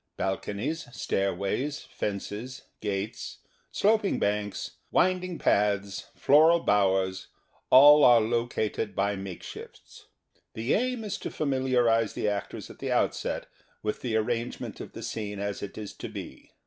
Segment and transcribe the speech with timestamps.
[0.17, 3.37] Balconies, stairways, fences, gates,
[3.71, 10.07] sloping banks, winding paths, floral bowers ŌĆö all are located by make shifts.
[10.55, 13.45] The aim is to familiarize the actors at the outset
[13.83, 16.49] with the arrange ment of the scene as it is to be.